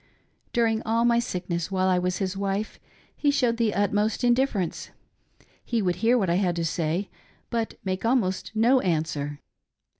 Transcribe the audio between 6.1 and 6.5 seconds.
what I